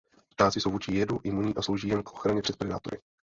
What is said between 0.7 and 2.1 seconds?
vůči jedu imunní a slouží jim